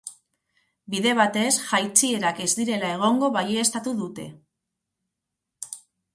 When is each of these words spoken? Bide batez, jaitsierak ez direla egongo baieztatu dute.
Bide 0.93 1.11
batez, 1.19 1.51
jaitsierak 1.65 2.41
ez 2.47 2.49
direla 2.61 2.91
egongo 2.95 3.31
baieztatu 3.37 3.95
dute. 4.01 4.27